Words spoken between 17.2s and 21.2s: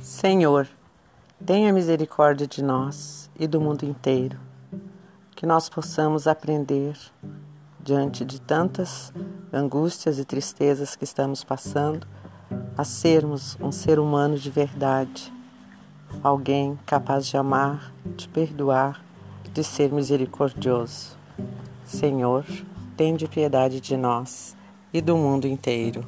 de amar, de perdoar, de ser misericordioso.